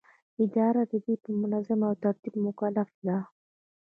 [0.43, 3.17] اداره د دې په تنظیم او ترتیب مکلفه ده.